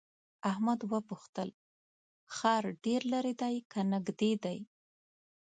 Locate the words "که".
3.71-3.79